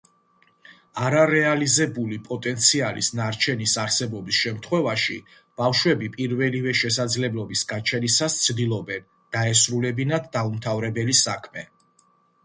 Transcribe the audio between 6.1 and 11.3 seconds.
პირველივე შესაძლებლობის გაჩენისას ცდილობდნენ დაესრულებინათ დაუმთავრებელი